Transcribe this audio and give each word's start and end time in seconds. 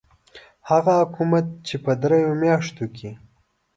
هغه 0.69 0.91
حکومت 1.01 1.45
چې 1.67 1.75
په 1.83 1.91
دریو 2.01 2.33
میاشتو 2.41 2.85
کې. 2.95 3.11